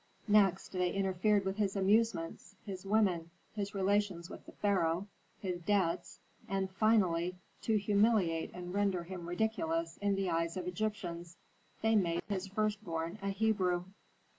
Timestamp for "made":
11.95-12.23